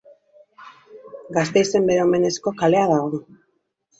Gasteizen 1.37 1.85
bere 1.91 2.05
omenezko 2.05 2.53
kalea 2.63 2.87
dago. 2.95 3.21